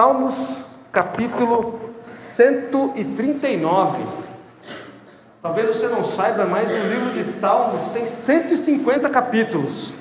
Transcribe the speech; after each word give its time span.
Salmos, 0.00 0.56
capítulo 0.90 1.78
139. 2.00 4.02
Talvez 5.42 5.76
você 5.76 5.88
não 5.88 6.02
saiba, 6.02 6.46
mas 6.46 6.72
o 6.72 6.88
livro 6.88 7.10
de 7.10 7.22
Salmos 7.22 7.86
tem 7.90 8.06
150 8.06 9.10
capítulos. 9.10 9.92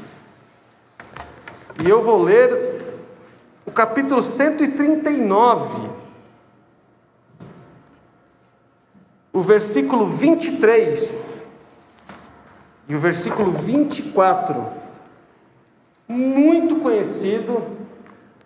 E 1.83 1.89
eu 1.89 2.01
vou 2.01 2.23
ler 2.23 2.81
o 3.65 3.71
capítulo 3.71 4.21
139, 4.21 5.89
o 9.33 9.41
versículo 9.41 10.05
23 10.05 11.45
e 12.87 12.95
o 12.95 12.99
versículo 12.99 13.51
24. 13.51 14.65
Muito 16.07 16.77
conhecido, 16.77 17.78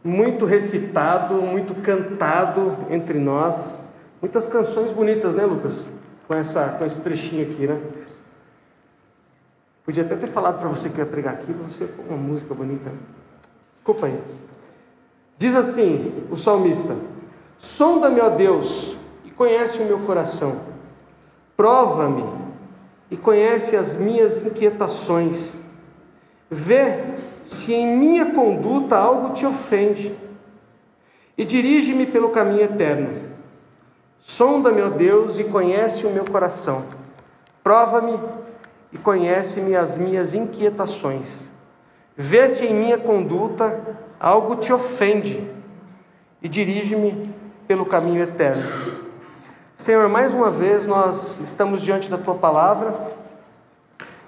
muito 0.04 0.45
recitado, 0.45 1.35
muito 1.35 1.75
cantado 1.75 2.77
entre 2.89 3.17
nós. 3.17 3.81
Muitas 4.21 4.48
canções 4.48 4.91
bonitas, 4.91 5.35
né, 5.35 5.45
Lucas? 5.45 5.88
Com, 6.27 6.34
essa, 6.34 6.70
com 6.70 6.85
esse 6.85 6.99
trechinho 7.02 7.44
aqui, 7.44 7.67
né? 7.67 7.80
Podia 9.85 10.03
até 10.03 10.16
ter 10.16 10.27
falado 10.27 10.59
para 10.59 10.70
você 10.70 10.89
que 10.89 10.97
ia 10.97 11.05
pregar 11.05 11.34
aqui, 11.34 11.53
mas 11.53 11.73
você 11.73 11.89
uma 12.08 12.17
música 12.17 12.53
bonita. 12.53 12.91
Desculpa 13.71 14.05
aí. 14.05 14.20
Diz 15.38 15.55
assim 15.55 16.25
o 16.31 16.38
salmista: 16.38 16.95
Sonda-me, 17.58 18.22
ó 18.22 18.30
Deus, 18.30 18.95
e 19.25 19.31
conhece 19.31 19.81
o 19.81 19.85
meu 19.85 19.99
coração. 19.99 20.61
Prova-me 21.58 22.23
e 23.11 23.17
conhece 23.17 23.75
as 23.75 23.94
minhas 23.94 24.38
inquietações. 24.38 25.58
Vê 26.49 26.99
se 27.45 27.73
em 27.73 27.97
minha 27.97 28.31
conduta 28.31 28.95
algo 28.95 29.33
te 29.33 29.45
ofende, 29.45 30.15
e 31.38 31.43
dirige-me 31.43 32.05
pelo 32.05 32.29
caminho 32.29 32.61
eterno. 32.61 33.33
Sonda-me, 34.19 34.81
ó 34.81 34.89
Deus, 34.89 35.39
e 35.39 35.44
conhece 35.44 36.05
o 36.05 36.11
meu 36.11 36.25
coração. 36.25 36.85
Prova-me 37.63 38.19
e 38.91 38.97
conhece-me 38.97 39.75
as 39.75 39.97
minhas 39.97 40.33
inquietações. 40.33 41.27
Vê 42.16 42.47
se 42.47 42.66
em 42.66 42.73
minha 42.73 42.97
conduta 42.97 43.97
algo 44.19 44.55
te 44.55 44.72
ofende 44.72 45.44
e 46.41 46.47
dirige-me 46.47 47.33
pelo 47.67 47.85
caminho 47.85 48.22
eterno. 48.22 48.63
Senhor, 49.75 50.07
mais 50.07 50.33
uma 50.33 50.52
vez 50.52 50.85
nós 50.85 51.39
estamos 51.39 51.81
diante 51.81 52.09
da 52.09 52.17
tua 52.17 52.35
palavra 52.35 52.94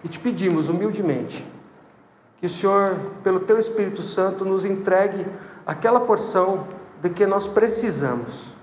e 0.04 0.08
te 0.08 0.18
pedimos 0.18 0.70
humildemente 0.70 1.46
que 2.40 2.46
o 2.46 2.50
Senhor, 2.50 2.96
pelo 3.24 3.40
teu 3.40 3.58
Espírito 3.58 4.02
Santo, 4.02 4.44
nos 4.46 4.66
entregue 4.66 5.26
aquela 5.66 6.00
porção 6.00 6.68
de 7.02 7.10
que 7.10 7.26
nós 7.26 7.48
precisamos. 7.48 8.56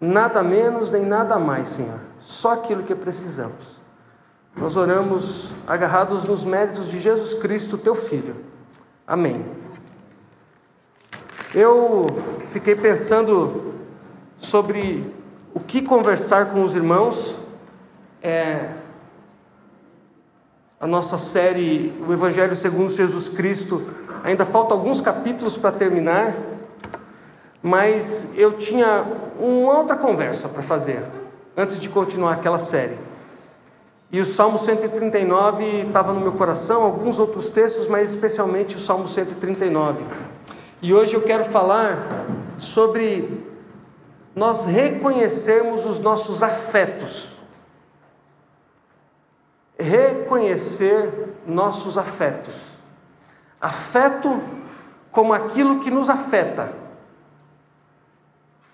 Nada 0.00 0.42
menos 0.42 0.90
nem 0.90 1.04
nada 1.04 1.38
mais, 1.38 1.68
Senhor, 1.68 1.98
só 2.20 2.52
aquilo 2.52 2.82
que 2.82 2.94
precisamos. 2.94 3.80
Nós 4.54 4.76
oramos 4.76 5.52
agarrados 5.66 6.24
nos 6.24 6.44
méritos 6.44 6.88
de 6.88 6.98
Jesus 6.98 7.34
Cristo, 7.34 7.76
teu 7.76 7.94
Filho. 7.94 8.36
Amém. 9.06 9.44
Eu 11.54 12.06
fiquei 12.48 12.74
pensando 12.74 13.74
sobre 14.38 15.14
o 15.54 15.60
que 15.60 15.80
conversar 15.80 16.50
com 16.52 16.62
os 16.62 16.74
irmãos. 16.74 17.38
É, 18.22 18.74
a 20.78 20.86
nossa 20.86 21.16
série 21.16 21.92
O 22.06 22.12
Evangelho 22.12 22.54
segundo 22.54 22.90
Jesus 22.90 23.28
Cristo. 23.28 23.82
Ainda 24.22 24.44
faltam 24.44 24.76
alguns 24.76 25.00
capítulos 25.00 25.56
para 25.56 25.72
terminar, 25.72 26.34
mas 27.62 28.28
eu 28.34 28.52
tinha 28.52 29.04
uma 29.38 29.78
outra 29.78 29.96
conversa 29.96 30.48
para 30.48 30.62
fazer 30.62 31.02
antes 31.56 31.80
de 31.80 31.88
continuar 31.88 32.32
aquela 32.32 32.58
série. 32.58 32.98
E 34.12 34.20
o 34.20 34.24
Salmo 34.24 34.58
139 34.58 35.86
estava 35.86 36.12
no 36.12 36.20
meu 36.20 36.32
coração, 36.32 36.84
alguns 36.84 37.18
outros 37.18 37.48
textos, 37.48 37.88
mas 37.88 38.10
especialmente 38.10 38.76
o 38.76 38.78
Salmo 38.78 39.08
139. 39.08 40.04
E 40.82 40.92
hoje 40.92 41.14
eu 41.14 41.22
quero 41.22 41.44
falar 41.44 42.26
sobre 42.58 43.42
nós 44.34 44.66
reconhecermos 44.66 45.86
os 45.86 45.98
nossos 45.98 46.42
afetos 46.42 47.35
reconhecer 49.78 51.36
nossos 51.46 51.98
afetos. 51.98 52.54
Afeto 53.60 54.40
como 55.10 55.32
aquilo 55.32 55.80
que 55.80 55.90
nos 55.90 56.08
afeta. 56.08 56.72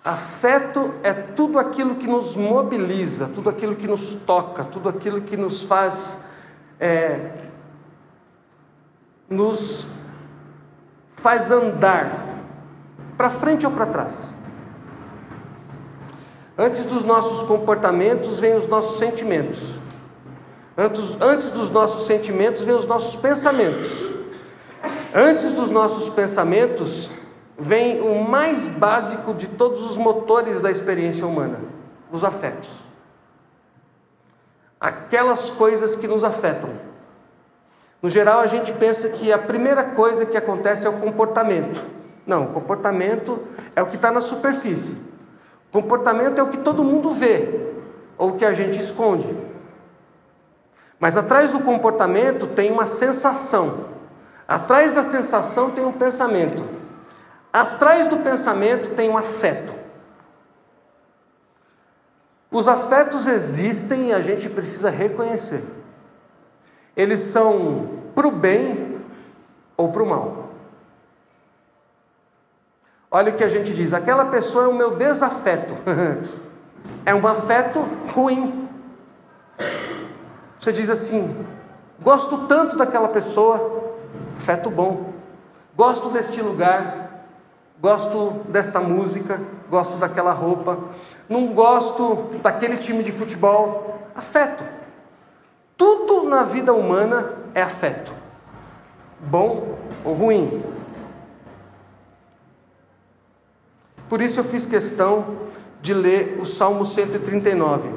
Afeto 0.04 0.94
é 1.02 1.12
tudo 1.12 1.58
aquilo 1.58 1.94
que 1.94 2.06
nos 2.06 2.36
mobiliza, 2.36 3.28
tudo 3.28 3.48
aquilo 3.48 3.76
que 3.76 3.86
nos 3.86 4.14
toca, 4.14 4.64
tudo 4.64 4.88
aquilo 4.88 5.22
que 5.22 5.36
nos 5.36 5.62
faz 5.62 6.20
é, 6.80 7.30
nos 9.30 9.86
faz 11.14 11.52
andar 11.52 12.26
para 13.16 13.30
frente 13.30 13.64
ou 13.64 13.70
para 13.70 13.86
trás. 13.86 14.34
Antes 16.58 16.84
dos 16.84 17.04
nossos 17.04 17.44
comportamentos 17.44 18.40
vêm 18.40 18.56
os 18.56 18.66
nossos 18.66 18.98
sentimentos. 18.98 19.78
Antes, 20.76 21.16
antes 21.20 21.50
dos 21.50 21.70
nossos 21.70 22.06
sentimentos 22.06 22.62
vem 22.62 22.74
os 22.74 22.86
nossos 22.86 23.14
pensamentos. 23.16 24.10
Antes 25.14 25.52
dos 25.52 25.70
nossos 25.70 26.08
pensamentos 26.08 27.10
vem 27.58 28.00
o 28.00 28.24
mais 28.24 28.66
básico 28.66 29.34
de 29.34 29.46
todos 29.46 29.82
os 29.82 29.96
motores 29.96 30.60
da 30.60 30.70
experiência 30.70 31.26
humana: 31.26 31.58
os 32.10 32.24
afetos. 32.24 32.70
Aquelas 34.80 35.50
coisas 35.50 35.94
que 35.94 36.08
nos 36.08 36.24
afetam. 36.24 36.70
No 38.00 38.10
geral, 38.10 38.40
a 38.40 38.46
gente 38.46 38.72
pensa 38.72 39.08
que 39.10 39.32
a 39.32 39.38
primeira 39.38 39.84
coisa 39.84 40.26
que 40.26 40.36
acontece 40.36 40.86
é 40.86 40.90
o 40.90 40.94
comportamento. 40.94 41.84
Não, 42.26 42.44
o 42.44 42.48
comportamento 42.48 43.40
é 43.76 43.82
o 43.82 43.86
que 43.86 43.96
está 43.96 44.10
na 44.10 44.20
superfície. 44.20 44.96
O 45.68 45.72
comportamento 45.80 46.38
é 46.38 46.42
o 46.42 46.48
que 46.48 46.58
todo 46.58 46.82
mundo 46.82 47.10
vê, 47.10 47.60
ou 48.18 48.30
o 48.30 48.36
que 48.36 48.44
a 48.44 48.52
gente 48.52 48.80
esconde. 48.80 49.51
Mas 51.02 51.16
atrás 51.16 51.50
do 51.50 51.58
comportamento 51.58 52.46
tem 52.46 52.70
uma 52.70 52.86
sensação. 52.86 53.86
Atrás 54.46 54.92
da 54.92 55.02
sensação 55.02 55.72
tem 55.72 55.84
um 55.84 55.90
pensamento. 55.90 56.64
Atrás 57.52 58.06
do 58.06 58.18
pensamento 58.18 58.90
tem 58.90 59.10
um 59.10 59.18
afeto. 59.18 59.74
Os 62.52 62.68
afetos 62.68 63.26
existem 63.26 64.10
e 64.10 64.12
a 64.12 64.20
gente 64.20 64.48
precisa 64.48 64.90
reconhecer. 64.90 65.64
Eles 66.96 67.18
são 67.18 67.98
para 68.14 68.28
o 68.28 68.30
bem 68.30 69.00
ou 69.76 69.90
para 69.90 70.04
o 70.04 70.06
mal. 70.08 70.50
Olha 73.10 73.32
o 73.32 73.36
que 73.36 73.42
a 73.42 73.48
gente 73.48 73.74
diz: 73.74 73.92
aquela 73.92 74.26
pessoa 74.26 74.66
é 74.66 74.68
o 74.68 74.74
meu 74.74 74.94
desafeto. 74.94 75.74
é 77.04 77.12
um 77.12 77.26
afeto 77.26 77.80
ruim. 78.14 78.61
Você 80.62 80.70
diz 80.70 80.88
assim: 80.88 81.44
gosto 82.00 82.46
tanto 82.46 82.76
daquela 82.76 83.08
pessoa, 83.08 83.96
afeto 84.36 84.70
bom, 84.70 85.12
gosto 85.76 86.08
deste 86.10 86.40
lugar, 86.40 87.26
gosto 87.80 88.30
desta 88.48 88.78
música, 88.78 89.40
gosto 89.68 89.98
daquela 89.98 90.30
roupa, 90.30 90.78
não 91.28 91.48
gosto 91.48 92.30
daquele 92.40 92.76
time 92.76 93.02
de 93.02 93.10
futebol, 93.10 93.98
afeto. 94.14 94.62
Tudo 95.76 96.28
na 96.28 96.44
vida 96.44 96.72
humana 96.72 97.32
é 97.56 97.62
afeto, 97.62 98.14
bom 99.18 99.76
ou 100.04 100.14
ruim. 100.14 100.62
Por 104.08 104.22
isso 104.22 104.38
eu 104.38 104.44
fiz 104.44 104.64
questão 104.64 105.38
de 105.80 105.92
ler 105.92 106.38
o 106.40 106.44
Salmo 106.44 106.84
139, 106.84 107.90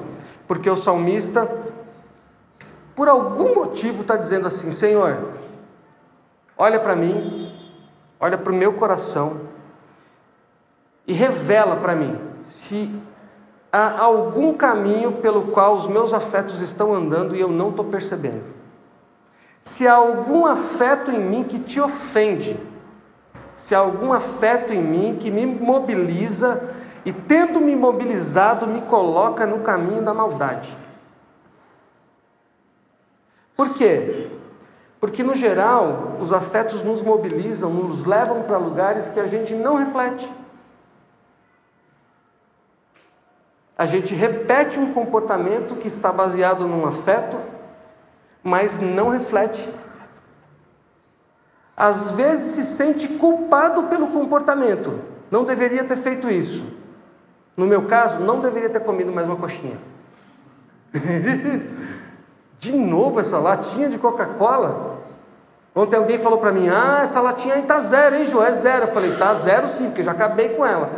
porque 0.48 0.68
o 0.68 0.76
salmista 0.76 1.65
por 2.96 3.10
algum 3.10 3.54
motivo 3.54 4.02
está 4.02 4.16
dizendo 4.16 4.48
assim: 4.48 4.72
Senhor, 4.72 5.34
olha 6.58 6.80
para 6.80 6.96
mim, 6.96 7.54
olha 8.20 8.38
para 8.38 8.52
o 8.52 8.56
meu 8.56 8.74
coração 8.74 9.42
e 11.06 11.14
revela 11.14 11.76
para 11.76 11.96
mim 11.96 12.18
se 12.44 12.92
há 13.72 14.00
algum 14.00 14.54
caminho 14.54 15.14
pelo 15.14 15.48
qual 15.48 15.76
os 15.76 15.88
meus 15.88 16.14
afetos 16.14 16.62
estão 16.62 16.94
andando 16.94 17.36
e 17.36 17.40
eu 17.42 17.50
não 17.50 17.70
estou 17.70 17.86
percebendo. 17.86 18.56
Se 19.62 19.88
há 19.88 19.96
algum 19.96 20.46
afeto 20.46 21.12
em 21.12 21.20
mim 21.20 21.44
que 21.44 21.60
te 21.60 21.82
ofende, 21.82 22.58
se 23.58 23.74
há 23.74 23.80
algum 23.80 24.14
afeto 24.14 24.72
em 24.72 24.82
mim 24.82 25.18
que 25.20 25.32
me 25.32 25.46
mobiliza 25.46 26.70
e, 27.04 27.12
tendo 27.12 27.60
me 27.60 27.76
mobilizado, 27.76 28.68
me 28.68 28.82
coloca 28.82 29.46
no 29.46 29.60
caminho 29.60 30.04
da 30.04 30.14
maldade. 30.14 30.85
Por 33.56 33.74
quê? 33.74 34.30
Porque, 35.00 35.24
no 35.24 35.36
geral, 35.36 36.18
os 36.20 36.34
afetos 36.34 36.84
nos 36.84 37.02
mobilizam, 37.02 37.70
nos 37.72 38.06
levam 38.06 38.44
para 38.44 38.58
lugares 38.58 39.08
que 39.08 39.20
a 39.20 39.28
gente 39.28 39.54
não 39.54 39.76
reflete. 39.76 40.32
A 43.78 43.86
gente 43.86 44.16
repete 44.16 44.80
um 44.80 44.94
comportamento 44.94 45.76
que 45.76 45.88
está 45.88 46.12
baseado 46.12 46.68
num 46.68 46.86
afeto, 46.86 47.38
mas 48.42 48.80
não 48.80 49.10
reflete. 49.10 49.68
Às 51.76 52.12
vezes 52.12 52.56
se 52.56 52.64
sente 52.64 53.08
culpado 53.08 53.84
pelo 53.84 54.08
comportamento. 54.08 55.02
Não 55.30 55.44
deveria 55.44 55.84
ter 55.84 55.98
feito 55.98 56.30
isso. 56.30 56.66
No 57.58 57.68
meu 57.68 57.86
caso, 57.86 58.20
não 58.20 58.40
deveria 58.40 58.70
ter 58.70 58.80
comido 58.80 59.12
mais 59.12 59.28
uma 59.28 59.36
coxinha. 59.36 59.78
de 62.66 62.76
novo 62.76 63.20
essa 63.20 63.38
latinha 63.38 63.88
de 63.88 63.98
Coca-Cola. 64.00 64.96
Ontem 65.76 65.98
alguém 65.98 66.18
falou 66.18 66.40
para 66.40 66.52
mim: 66.52 66.68
Ah, 66.68 67.02
essa 67.04 67.22
latinha 67.22 67.56
aí 67.56 67.64
tá 67.64 67.80
zero, 67.80 68.16
hein, 68.16 68.26
João? 68.26 68.46
É 68.46 68.54
zero. 68.54 68.86
Eu 68.86 68.92
falei: 68.92 69.16
Tá 69.16 69.34
zero 69.36 69.68
sim, 69.68 69.86
porque 69.86 70.04
já 70.04 70.12
acabei 70.12 70.50
com 70.50 70.66
ela. 70.66 70.90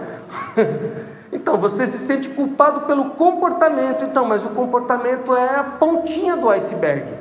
então 1.32 1.58
você 1.58 1.86
se 1.86 1.98
sente 1.98 2.30
culpado 2.30 2.82
pelo 2.82 3.12
comportamento, 3.12 4.06
então, 4.06 4.26
mas 4.26 4.46
o 4.46 4.50
comportamento 4.50 5.36
é 5.36 5.56
a 5.56 5.64
pontinha 5.64 6.38
do 6.38 6.50
iceberg. 6.50 7.14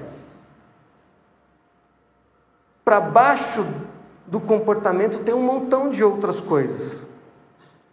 Para 2.84 3.00
baixo 3.00 3.66
do 4.26 4.38
comportamento 4.38 5.25
tem 5.25 5.34
um 5.34 5.43
montão 5.43 5.90
de 5.90 6.04
outras 6.04 6.40
coisas. 6.40 7.02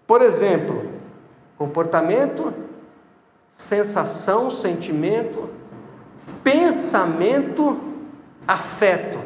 Por 0.05 0.21
exemplo, 0.21 0.87
comportamento, 1.57 2.53
sensação, 3.51 4.51
sentimento, 4.51 5.49
pensamento, 6.43 7.79
afeto. 8.47 9.19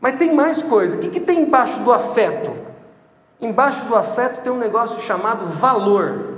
Mas 0.00 0.18
tem 0.18 0.34
mais 0.34 0.60
coisa. 0.62 0.96
O 0.96 1.00
que, 1.00 1.08
que 1.08 1.20
tem 1.20 1.42
embaixo 1.42 1.80
do 1.80 1.92
afeto? 1.92 2.52
Embaixo 3.40 3.84
do 3.86 3.94
afeto 3.94 4.42
tem 4.42 4.52
um 4.52 4.58
negócio 4.58 5.00
chamado 5.00 5.46
valor. 5.46 6.34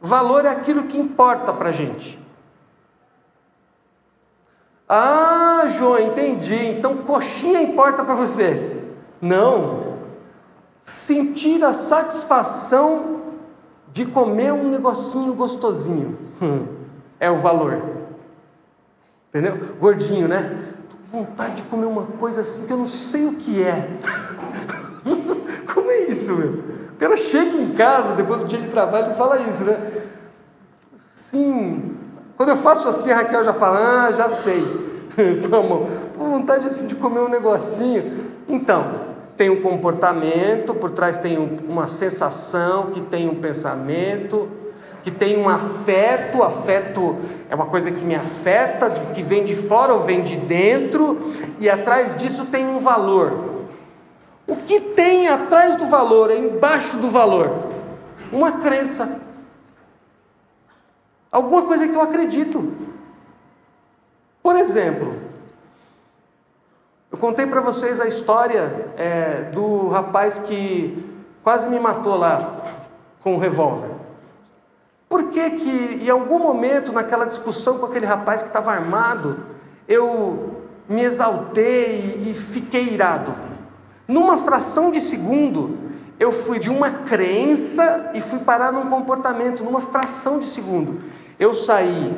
Valor 0.00 0.44
é 0.44 0.48
aquilo 0.48 0.84
que 0.84 0.98
importa 0.98 1.52
para 1.52 1.68
a 1.68 1.72
gente. 1.72 2.18
Ah, 4.88 5.64
João, 5.68 5.98
entendi. 6.00 6.54
Então 6.54 6.96
coxinha 6.98 7.62
importa 7.62 8.02
para 8.02 8.14
você. 8.14 8.82
Não. 9.20 9.98
Sentir 10.82 11.62
a 11.62 11.72
satisfação 11.72 13.20
de 13.92 14.06
comer 14.06 14.52
um 14.52 14.68
negocinho 14.68 15.34
gostosinho. 15.34 16.18
Hum, 16.40 16.66
é 17.18 17.30
o 17.30 17.36
valor. 17.36 17.99
Entendeu? 19.30 19.76
Gordinho, 19.78 20.26
né? 20.26 20.58
Tô 20.90 20.96
com 21.10 21.24
vontade 21.24 21.56
de 21.56 21.62
comer 21.62 21.86
uma 21.86 22.02
coisa 22.02 22.40
assim 22.40 22.66
que 22.66 22.72
eu 22.72 22.76
não 22.76 22.88
sei 22.88 23.26
o 23.26 23.34
que 23.34 23.62
é. 23.62 23.88
Como 25.72 25.90
é 25.90 26.00
isso, 26.00 26.34
meu? 26.34 26.50
O 26.94 26.96
cara 26.98 27.16
chega 27.16 27.56
em 27.56 27.70
casa 27.70 28.14
depois 28.14 28.40
do 28.40 28.48
dia 28.48 28.58
de 28.58 28.68
trabalho 28.68 29.12
e 29.12 29.14
fala 29.14 29.38
isso, 29.38 29.62
né? 29.62 30.02
Sim. 31.30 31.96
Quando 32.36 32.48
eu 32.48 32.56
faço 32.56 32.88
assim, 32.88 33.12
a 33.12 33.16
Raquel 33.16 33.44
já 33.44 33.52
fala, 33.52 34.06
ah, 34.06 34.12
já 34.12 34.28
sei. 34.28 34.60
Vamos, 35.48 35.88
com 36.18 36.30
vontade 36.30 36.66
assim, 36.66 36.88
de 36.88 36.96
comer 36.96 37.20
um 37.20 37.28
negocinho. 37.28 38.24
Então, 38.48 39.10
tem 39.36 39.48
um 39.48 39.62
comportamento, 39.62 40.74
por 40.74 40.90
trás 40.90 41.18
tem 41.18 41.38
uma 41.66 41.86
sensação, 41.86 42.90
que 42.90 43.00
tem 43.00 43.28
um 43.28 43.36
pensamento, 43.36 44.48
que 45.02 45.10
tem 45.10 45.38
um 45.38 45.48
afeto, 45.48 46.42
afeto 46.42 47.18
é 47.48 47.54
uma 47.54 47.66
coisa 47.66 47.90
que 47.90 48.04
me 48.04 48.14
afeta, 48.14 48.90
que 48.90 49.22
vem 49.22 49.44
de 49.44 49.54
fora 49.54 49.92
ou 49.92 50.00
vem 50.00 50.22
de 50.22 50.36
dentro, 50.36 51.32
e 51.58 51.68
atrás 51.68 52.14
disso 52.16 52.46
tem 52.46 52.66
um 52.66 52.78
valor. 52.78 53.50
O 54.46 54.56
que 54.56 54.80
tem 54.80 55.28
atrás 55.28 55.76
do 55.76 55.86
valor, 55.86 56.30
embaixo 56.30 56.96
do 56.96 57.08
valor? 57.08 57.70
Uma 58.32 58.60
crença. 58.60 59.20
Alguma 61.30 61.62
coisa 61.62 61.86
que 61.86 61.94
eu 61.94 62.00
acredito. 62.00 62.72
Por 64.42 64.56
exemplo, 64.56 65.14
eu 67.12 67.18
contei 67.18 67.46
para 67.46 67.60
vocês 67.60 68.00
a 68.00 68.06
história 68.06 68.92
é, 68.96 69.50
do 69.52 69.88
rapaz 69.88 70.38
que 70.38 71.04
quase 71.42 71.68
me 71.68 71.78
matou 71.78 72.16
lá 72.16 72.62
com 73.22 73.34
um 73.34 73.38
revólver. 73.38 73.89
Por 75.10 75.24
que 75.24 75.50
que 75.50 76.04
em 76.04 76.08
algum 76.08 76.38
momento 76.38 76.92
naquela 76.92 77.24
discussão 77.24 77.78
com 77.78 77.86
aquele 77.86 78.06
rapaz 78.06 78.42
que 78.42 78.46
estava 78.46 78.70
armado, 78.70 79.40
eu 79.88 80.62
me 80.88 81.02
exaltei 81.02 82.28
e 82.28 82.32
fiquei 82.32 82.94
irado? 82.94 83.34
Numa 84.06 84.36
fração 84.36 84.88
de 84.88 85.00
segundo, 85.00 85.76
eu 86.16 86.30
fui 86.30 86.60
de 86.60 86.70
uma 86.70 86.90
crença 86.90 88.12
e 88.14 88.20
fui 88.20 88.38
parar 88.38 88.70
num 88.70 88.88
comportamento, 88.88 89.64
numa 89.64 89.80
fração 89.80 90.38
de 90.38 90.46
segundo. 90.46 91.00
Eu 91.40 91.56
saí 91.56 92.16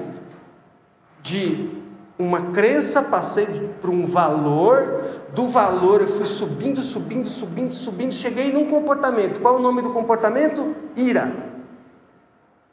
de 1.22 1.70
uma 2.18 2.52
crença, 2.52 3.00
passei 3.00 3.70
para 3.80 3.90
um 3.90 4.04
valor, 4.04 5.22
do 5.34 5.46
valor 5.46 6.02
eu 6.02 6.08
fui 6.08 6.26
subindo, 6.26 6.82
subindo, 6.82 7.26
subindo, 7.26 7.72
subindo, 7.72 8.12
cheguei 8.12 8.52
num 8.52 8.66
comportamento. 8.66 9.40
Qual 9.40 9.54
é 9.54 9.58
o 9.58 9.62
nome 9.62 9.80
do 9.80 9.88
comportamento? 9.94 10.76
Ira. 10.94 11.51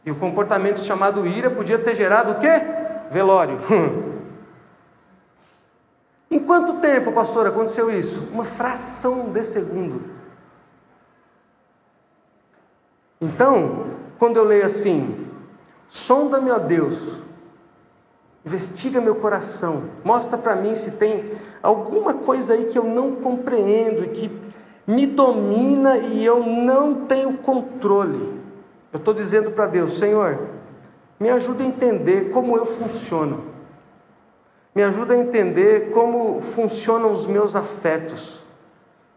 E 0.06 0.12
o 0.12 0.16
comportamento 0.16 0.80
chamado 0.80 1.28
ira 1.28 1.50
podia 1.50 1.78
ter 1.78 1.96
gerado 1.96 2.34
o 2.34 2.40
quê? 2.40 2.62
Velório. 3.12 3.60
em 6.31 6.40
quanto 6.40 6.80
tempo, 6.80 7.12
pastor, 7.12 7.48
aconteceu 7.48 7.92
isso? 7.92 8.28
Uma 8.31 8.44
fração 8.44 9.31
de 9.31 9.44
segundo. 9.44 10.19
Então, 13.22 13.88
quando 14.18 14.38
eu 14.38 14.46
leio 14.46 14.66
assim, 14.66 15.28
sonda-me, 15.90 16.51
ó 16.51 16.57
Deus, 16.57 17.19
investiga 18.46 19.01
meu 19.01 19.16
coração, 19.16 19.84
mostra 20.04 20.38
para 20.38 20.56
mim 20.56 20.75
se 20.75 20.92
tem 20.92 21.34
alguma 21.62 22.13
coisa 22.13 22.54
aí 22.54 22.66
que 22.66 22.78
eu 22.78 22.86
não 22.86 23.16
compreendo 23.16 24.06
e 24.06 24.10
que 24.10 24.40
me 24.88 25.06
domina 25.06 25.98
e 25.98 26.24
eu 26.24 26.44
não 26.44 27.06
tenho 27.06 27.38
controle. 27.38 28.38
Eu 28.91 28.97
estou 28.97 29.13
dizendo 29.13 29.51
para 29.51 29.68
Deus, 29.68 29.97
Senhor, 29.97 30.39
me 31.19 31.30
ajuda 31.30 31.63
a 31.63 31.68
entender 31.68 32.31
como 32.31 32.57
eu 32.57 32.65
funciono. 32.65 33.45
Me 34.74 34.83
ajuda 34.83 35.13
a 35.13 35.18
entender 35.18 35.91
como 35.91 36.41
funcionam 36.41 37.12
os 37.12 37.25
meus 37.25 37.56
afetos. 37.56 38.44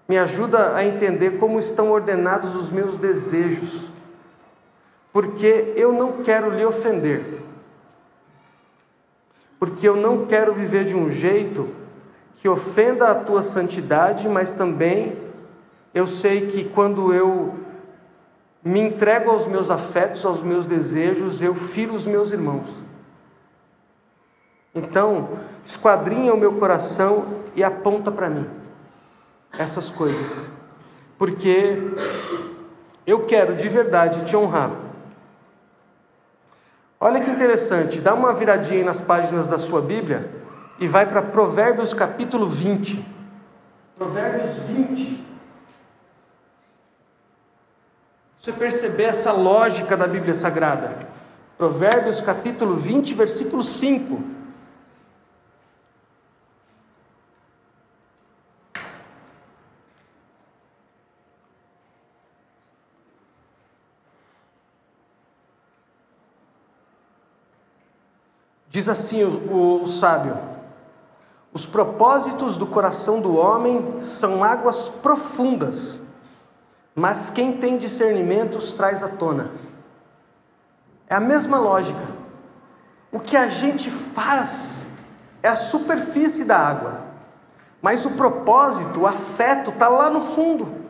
Me 0.09 0.19
ajuda 0.19 0.75
a 0.75 0.85
entender 0.85 1.39
como 1.39 1.59
estão 1.59 1.91
ordenados 1.91 2.55
os 2.55 2.71
meus 2.71 2.99
desejos. 2.99 3.91
Porque 5.13 5.73
eu 5.77 5.93
não 5.93 6.23
quero 6.23 6.51
lhe 6.51 6.65
ofender. 6.65 7.41
Porque 9.59 9.89
eu 9.89 9.97
não 9.97 10.27
quero 10.27 10.53
viver 10.53 10.85
de 10.85 10.97
um 10.97 11.09
jeito 11.11 11.69
que 12.37 12.49
ofenda 12.49 13.11
a 13.11 13.15
tua 13.15 13.43
santidade, 13.43 14.29
mas 14.29 14.53
também 14.53 15.17
eu 15.95 16.07
sei 16.07 16.49
que 16.49 16.65
quando 16.65 17.15
eu 17.15 17.55
me 18.65 18.81
entrego 18.81 19.31
aos 19.31 19.47
meus 19.47 19.71
afetos, 19.71 20.25
aos 20.25 20.43
meus 20.43 20.67
desejos, 20.67 21.43
eu 21.43 21.55
firo 21.55 21.95
os 21.95 22.07
meus 22.07 22.31
irmãos. 22.31 22.69
Então, 24.75 25.39
esquadrinha 25.67 26.33
o 26.33 26.37
meu 26.37 26.55
coração 26.55 27.27
e 27.55 27.63
aponta 27.63 28.11
para 28.11 28.31
mim 28.31 28.49
essas 29.59 29.91
coisas, 29.91 30.49
porque 31.19 31.77
eu 33.07 33.27
quero 33.27 33.55
de 33.55 33.69
verdade 33.69 34.25
te 34.25 34.35
honrar. 34.37 34.71
Olha 36.99 37.21
que 37.21 37.31
interessante, 37.31 38.01
dá 38.01 38.15
uma 38.15 38.33
viradinha 38.33 38.79
aí 38.79 38.85
nas 38.85 39.01
páginas 39.01 39.47
da 39.47 39.59
sua 39.59 39.83
Bíblia 39.83 40.31
e 40.79 40.87
vai 40.87 41.05
para 41.05 41.21
Provérbios 41.21 41.93
capítulo 41.93 42.47
20. 42.47 43.05
Provérbios 43.99 44.57
20. 44.69 45.32
Você 48.43 48.53
perceber 48.53 49.05
essa 49.05 49.31
lógica 49.31 49.97
da 49.97 50.05
Bíblia 50.05 50.35
Sagrada. 50.35 51.07
Provérbios 51.57 52.21
capítulo 52.21 52.75
20, 52.75 53.15
versículo 53.15 53.63
5. 53.63 54.21
Diz 68.69 68.89
assim 68.89 69.23
o, 69.23 69.53
o, 69.53 69.83
o, 69.85 69.87
sábio: 69.87 70.37
os 71.53 71.65
propósitos 71.65 72.57
do 72.57 72.67
coração 72.67 73.21
do 73.21 73.37
homem 73.37 74.03
são 74.03 74.43
águas 74.43 74.89
profundas, 74.89 76.02
mas 76.95 77.31
quem 77.31 77.57
tem 77.57 77.79
discernimentos 77.79 78.73
traz 78.73 79.03
à 79.03 79.09
tona. 79.09 79.51
É 81.09 81.15
a 81.15 81.21
mesma 81.21 81.59
lógica. 81.59 82.03
O 83.11 83.21
que 83.21 83.37
a 83.37 83.49
gente 83.49 83.91
faz 83.91 84.87
é 85.43 85.49
a 85.49 85.57
superfície 85.57 86.45
da 86.45 86.59
água, 86.59 87.01
mas 87.81 88.05
o 88.07 88.11
propósito, 88.13 89.01
o 89.01 89.07
afeto 89.07 89.71
está 89.71 89.89
lá 89.89 90.09
no 90.09 90.21
fundo. 90.21 90.83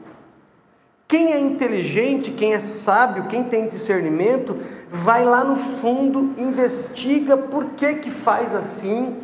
Quem 1.09 1.33
é 1.33 1.39
inteligente, 1.39 2.31
quem 2.31 2.55
é 2.55 2.61
sábio, 2.61 3.27
quem 3.27 3.45
tem 3.45 3.69
discernimento, 3.69 4.59
vai 4.91 5.25
lá 5.25 5.43
no 5.43 5.57
fundo, 5.57 6.35
investiga 6.39 7.37
por 7.37 7.71
que 7.71 7.97
que 7.97 8.11
faz 8.11 8.55
assim 8.55 9.23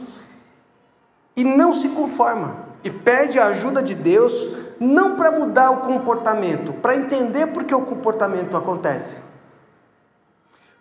e 1.37 1.45
não 1.45 1.73
se 1.73 1.91
conforma 1.91 2.67
e 2.83 2.91
pede 2.91 3.39
a 3.39 3.47
ajuda 3.47 3.83
de 3.83 3.95
Deus 3.95 4.49
não 4.81 5.17
para 5.17 5.31
mudar 5.31 5.71
o 5.71 5.79
comportamento, 5.79 6.73
para 6.73 6.95
entender 6.95 7.49
por 7.49 7.65
que 7.65 7.75
o 7.75 7.83
comportamento 7.83 8.57
acontece. 8.57 9.21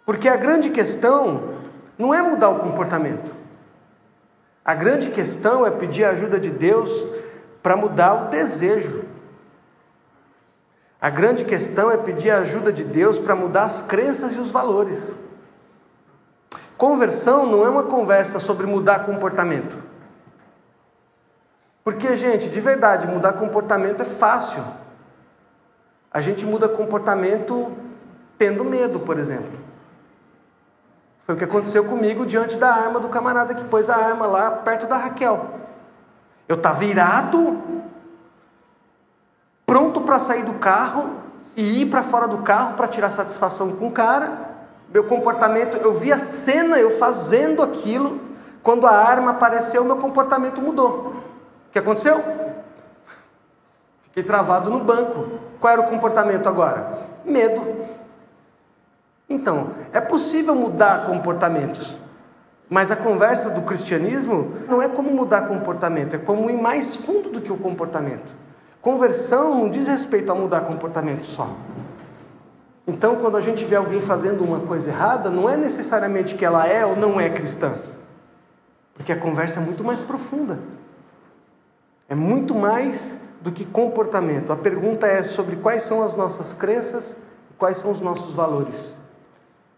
Porque 0.06 0.30
a 0.30 0.36
grande 0.36 0.70
questão 0.70 1.56
não 1.98 2.14
é 2.14 2.22
mudar 2.22 2.50
o 2.50 2.60
comportamento. 2.60 3.36
A 4.64 4.74
grande 4.74 5.10
questão 5.10 5.66
é 5.66 5.72
pedir 5.72 6.04
a 6.04 6.12
ajuda 6.12 6.40
de 6.40 6.50
Deus 6.50 7.08
para 7.64 7.76
mudar 7.76 8.14
o 8.14 8.30
desejo. 8.30 9.04
A 11.00 11.10
grande 11.10 11.46
questão 11.46 11.92
é 11.92 11.98
pedir 11.98 12.32
a 12.32 12.40
ajuda 12.40 12.72
de 12.72 12.84
Deus 12.84 13.18
para 13.20 13.36
mudar 13.36 13.64
as 13.64 13.82
crenças 13.82 14.36
e 14.36 14.40
os 14.40 14.52
valores. 14.52 15.12
Conversão 16.78 17.46
não 17.46 17.66
é 17.66 17.70
uma 17.70 17.84
conversa 17.84 18.40
sobre 18.40 18.68
mudar 18.68 19.06
comportamento. 19.06 19.78
Porque, 21.88 22.18
gente, 22.18 22.50
de 22.50 22.60
verdade, 22.60 23.08
mudar 23.08 23.32
comportamento 23.32 24.02
é 24.02 24.04
fácil. 24.04 24.62
A 26.12 26.20
gente 26.20 26.46
muda 26.46 26.68
comportamento 26.68 27.72
tendo 28.38 28.66
medo, 28.66 29.00
por 29.00 29.18
exemplo. 29.18 29.58
Foi 31.20 31.34
o 31.34 31.38
que 31.38 31.46
aconteceu 31.46 31.86
comigo 31.86 32.26
diante 32.26 32.58
da 32.58 32.74
arma 32.74 33.00
do 33.00 33.08
camarada 33.08 33.56
que 33.56 33.64
pôs 33.64 33.90
a 33.90 33.96
arma 33.96 34.28
lá 34.28 34.52
perto 34.52 34.86
da 34.86 34.98
Raquel. 34.98 35.50
Eu 36.46 36.58
estava 36.58 36.84
irado, 36.84 37.58
pronto 39.66 40.02
para 40.02 40.20
sair 40.20 40.44
do 40.44 40.56
carro 40.56 41.22
e 41.56 41.84
ir 41.84 41.86
para 41.86 42.04
fora 42.04 42.28
do 42.28 42.40
carro 42.40 42.74
para 42.74 42.90
tirar 42.90 43.12
satisfação 43.12 43.72
com 43.72 43.88
o 43.88 43.92
cara. 43.94 44.38
Meu 44.94 45.06
comportamento, 45.06 45.78
eu 45.78 45.94
vi 45.94 46.12
a 46.12 46.20
cena, 46.20 46.78
eu 46.78 46.90
fazendo 46.90 47.64
aquilo. 47.64 48.20
Quando 48.62 48.86
a 48.88 48.92
arma 48.92 49.32
apareceu, 49.32 49.86
meu 49.86 49.96
comportamento 49.96 50.62
mudou. 50.62 51.27
O 51.68 51.72
que 51.72 51.80
aconteceu? 51.80 52.24
Fiquei 54.04 54.24
travado 54.24 54.70
no 54.70 54.80
banco. 54.80 55.40
Qual 55.60 55.72
era 55.72 55.82
o 55.82 55.88
comportamento 55.88 56.48
agora? 56.48 57.08
Medo. 57.24 57.86
Então, 59.30 59.72
é 59.92 60.00
possível 60.00 60.56
mudar 60.56 61.06
comportamentos. 61.06 61.98
Mas 62.70 62.92
a 62.92 62.96
conversa 62.96 63.50
do 63.50 63.62
cristianismo 63.62 64.54
não 64.68 64.82
é 64.82 64.88
como 64.88 65.12
mudar 65.12 65.48
comportamento, 65.48 66.16
é 66.16 66.18
como 66.18 66.50
ir 66.50 66.62
mais 66.62 66.96
fundo 66.96 67.30
do 67.30 67.42
que 67.42 67.52
o 67.52 67.58
comportamento. 67.58 68.36
Conversão 68.82 69.56
não 69.56 69.70
diz 69.70 69.88
respeito 69.88 70.32
a 70.32 70.36
mudar 70.36 70.62
comportamento 70.62 71.26
só. 71.26 71.50
Então, 72.86 73.18
quando 73.18 73.36
a 73.36 73.42
gente 73.42 73.66
vê 73.66 73.76
alguém 73.76 74.00
fazendo 74.00 74.44
uma 74.44 74.62
coisa 74.62 74.90
errada, 74.90 75.30
não 75.30 75.50
é 75.50 75.58
necessariamente 75.58 76.36
que 76.36 76.46
ela 76.46 76.66
é 76.66 76.86
ou 76.86 76.96
não 76.96 77.20
é 77.20 77.30
cristã, 77.30 77.74
porque 78.94 79.12
a 79.12 79.20
conversa 79.20 79.60
é 79.60 79.64
muito 79.64 79.84
mais 79.84 80.02
profunda, 80.02 80.58
é 82.10 82.16
muito 82.16 82.56
mais 82.56 83.18
do 83.42 83.52
que 83.52 83.66
comportamento. 83.66 84.52
A 84.52 84.56
pergunta 84.56 85.08
é 85.08 85.24
sobre 85.24 85.58
quais 85.58 85.84
são 85.84 86.04
as 86.04 86.16
nossas 86.16 86.54
crenças, 86.54 87.16
quais 87.58 87.78
são 87.78 87.92
os 87.92 88.02
nossos 88.02 88.34
valores, 88.34 88.98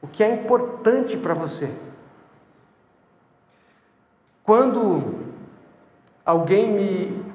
o 0.01 0.07
que 0.07 0.23
é 0.23 0.33
importante 0.33 1.17
para 1.17 1.33
você. 1.33 1.69
Quando 4.43 5.19
alguém 6.25 6.71
me 6.71 7.25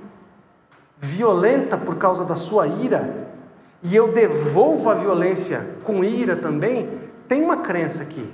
violenta 0.98 1.76
por 1.76 1.96
causa 1.96 2.24
da 2.24 2.34
sua 2.34 2.66
ira, 2.66 3.24
e 3.82 3.94
eu 3.94 4.12
devolvo 4.12 4.88
a 4.90 4.94
violência 4.94 5.76
com 5.84 6.02
ira 6.02 6.36
também, 6.36 6.98
tem 7.28 7.42
uma 7.42 7.58
crença 7.58 8.02
aqui, 8.02 8.32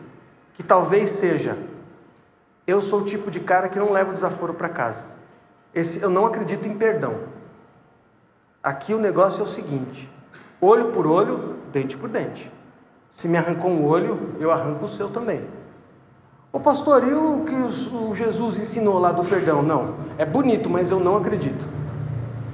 que 0.55 0.63
talvez 0.63 1.11
seja: 1.11 1.59
eu 2.67 2.81
sou 2.81 3.01
o 3.01 3.05
tipo 3.05 3.31
de 3.31 3.41
cara 3.41 3.69
que 3.69 3.79
não 3.79 3.93
leva 3.93 4.11
o 4.11 4.15
desaforo 4.15 4.55
para 4.55 4.69
casa. 4.69 5.20
Esse, 5.75 6.03
eu 6.03 6.11
não 6.11 6.27
acredito 6.27 6.67
em 6.67 6.77
perdão. 6.77 7.15
Aqui 8.63 8.93
o 8.93 8.99
negócio 8.99 9.41
é 9.41 9.45
o 9.45 9.47
seguinte: 9.47 10.11
olho 10.61 10.93
por 10.93 11.07
olho, 11.07 11.57
dente 11.73 11.97
por 11.97 12.09
dente. 12.09 12.51
Se 13.11 13.29
me 13.29 13.39
arrancou 13.39 13.71
um 13.71 13.85
olho, 13.85 14.35
eu 14.39 14.51
arranco 14.51 14.85
o 14.85 14.89
seu 14.89 15.09
também. 15.09 15.45
O 16.53 16.59
pastor, 16.59 17.07
e 17.07 17.15
o 17.15 17.45
que 17.45 17.95
o 17.95 18.15
Jesus 18.15 18.59
ensinou 18.59 18.99
lá 18.99 19.13
do 19.13 19.25
perdão? 19.25 19.63
Não, 19.63 19.95
é 20.19 20.27
bonito, 20.27 20.69
mas 20.69 20.91
eu 20.91 20.99
não 20.99 21.17
acredito. 21.17 21.67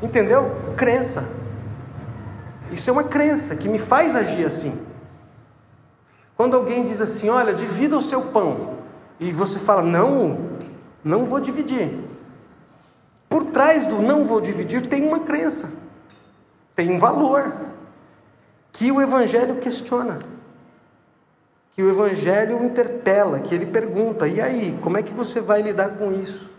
Entendeu? 0.02 0.50
Crença. 0.76 1.24
Isso 2.70 2.90
é 2.90 2.92
uma 2.92 3.04
crença 3.04 3.56
que 3.56 3.68
me 3.68 3.78
faz 3.78 4.14
agir 4.14 4.44
assim. 4.44 4.78
Quando 6.36 6.56
alguém 6.56 6.84
diz 6.84 7.00
assim: 7.00 7.30
Olha, 7.30 7.54
divida 7.54 7.96
o 7.96 8.02
seu 8.02 8.20
pão, 8.20 8.74
e 9.18 9.32
você 9.32 9.58
fala: 9.58 9.82
Não, 9.82 10.38
não 11.02 11.24
vou 11.24 11.40
dividir. 11.40 12.05
Por 13.28 13.44
trás 13.46 13.86
do 13.86 14.00
não 14.00 14.24
vou 14.24 14.40
dividir 14.40 14.86
tem 14.86 15.06
uma 15.06 15.20
crença, 15.20 15.70
tem 16.74 16.90
um 16.90 16.98
valor 16.98 17.52
que 18.72 18.92
o 18.92 19.00
Evangelho 19.00 19.56
questiona, 19.56 20.18
que 21.74 21.82
o 21.82 21.90
Evangelho 21.90 22.62
interpela, 22.64 23.40
que 23.40 23.54
ele 23.54 23.66
pergunta: 23.66 24.28
e 24.28 24.40
aí, 24.40 24.78
como 24.82 24.98
é 24.98 25.02
que 25.02 25.12
você 25.12 25.40
vai 25.40 25.62
lidar 25.62 25.96
com 25.96 26.12
isso? 26.12 26.50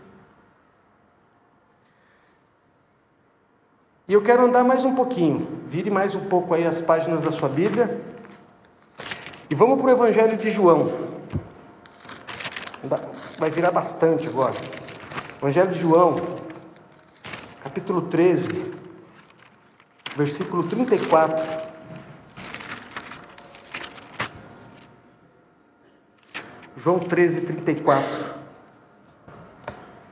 E 4.08 4.12
eu 4.14 4.22
quero 4.22 4.42
andar 4.42 4.64
mais 4.64 4.86
um 4.86 4.94
pouquinho. 4.94 5.46
Vire 5.66 5.90
mais 5.90 6.14
um 6.14 6.20
pouco 6.20 6.54
aí 6.54 6.66
as 6.66 6.80
páginas 6.80 7.22
da 7.22 7.30
sua 7.30 7.48
Bíblia. 7.48 8.00
E 9.50 9.54
vamos 9.54 9.78
para 9.78 9.86
o 9.86 9.90
Evangelho 9.90 10.34
de 10.38 10.50
João. 10.50 10.94
Vai 13.38 13.50
virar 13.50 13.70
bastante 13.70 14.26
agora. 14.26 14.54
Evangelho 15.42 15.70
de 15.70 15.78
João, 15.78 16.16
capítulo 17.68 18.00
13, 18.00 18.72
versículo 20.16 20.62
34. 20.62 21.44
João 26.78 26.98
13, 26.98 27.42
34. 27.42 28.34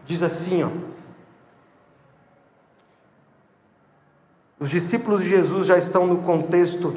Diz 0.04 0.22
assim, 0.22 0.64
ó. 0.64 0.70
Os 4.60 4.68
discípulos 4.68 5.22
de 5.22 5.30
Jesus 5.30 5.66
já 5.66 5.78
estão 5.78 6.06
no 6.06 6.18
contexto 6.18 6.94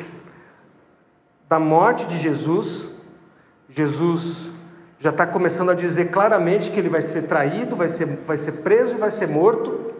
da 1.47 1.57
morte 1.57 2.05
de 2.05 2.17
Jesus. 2.17 2.89
Jesus 3.69 4.51
já 4.99 5.11
está 5.11 5.25
começando 5.25 5.69
a 5.69 5.73
dizer 5.73 6.11
claramente 6.11 6.69
que 6.69 6.77
ele 6.77 6.89
vai 6.89 7.01
ser 7.01 7.27
traído, 7.27 7.77
vai 7.77 7.87
ser, 7.87 8.05
vai 8.27 8.35
ser 8.35 8.51
preso 8.51 8.95
e 8.95 8.99
vai 8.99 9.09
ser 9.09 9.27
morto. 9.29 9.98